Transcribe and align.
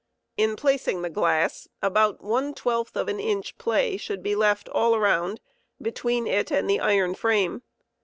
In 0.35 0.55
placing 0.55 1.03
the 1.03 1.11
glass, 1.11 1.67
about 1.79 2.23
one 2.23 2.55
twelfth 2.55 2.97
of 2.97 3.07
an 3.07 3.19
inch 3.19 3.55
play 3.59 3.97
should 3.97 4.23
be 4.23 4.33
left 4.35 4.67
all 4.69 4.95
around 4.95 5.39
between 5.79 6.25
it 6.25 6.51
and 6.51 6.67
the 6.67 6.79
iron 6.79 7.13
frame. 7.13 7.61